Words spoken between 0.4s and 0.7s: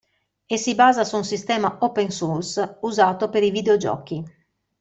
E